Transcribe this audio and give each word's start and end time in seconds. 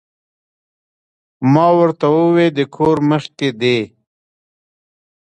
ما 1.53 1.67
ورته 1.79 2.07
ووې 2.15 2.47
د 2.57 2.59
کور 2.75 2.97
مخ 3.09 3.23
کښې 3.37 3.49
دې 3.61 3.77